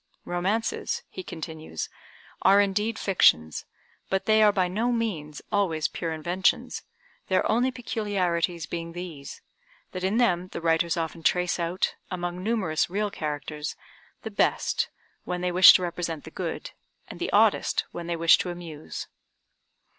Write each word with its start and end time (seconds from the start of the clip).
Romances," 0.25 1.03
he 1.09 1.21
continues, 1.21 1.87
"are 2.41 2.59
indeed 2.59 2.97
fictions, 2.97 3.65
but 4.09 4.25
they 4.25 4.41
are 4.41 4.51
by 4.51 4.67
no 4.67 4.91
means 4.91 5.43
always 5.51 5.87
pure 5.87 6.11
inventions; 6.11 6.81
their 7.27 7.47
only 7.47 7.69
peculiarities 7.69 8.65
being 8.65 8.93
these, 8.93 9.43
that 9.91 10.03
in 10.03 10.17
them 10.17 10.47
the 10.53 10.59
writers 10.59 10.97
often 10.97 11.21
trace 11.21 11.59
out, 11.59 11.93
among 12.09 12.41
numerous 12.41 12.89
real 12.89 13.11
characters, 13.11 13.75
the 14.23 14.31
best, 14.31 14.89
when 15.23 15.41
they 15.41 15.51
wish 15.51 15.71
to 15.73 15.83
represent 15.83 16.23
the 16.23 16.31
good, 16.31 16.71
and 17.07 17.19
the 17.19 17.31
oddest, 17.31 17.85
when 17.91 18.07
they 18.07 18.15
wish 18.15 18.39
to 18.39 18.49
amuse." 18.49 19.05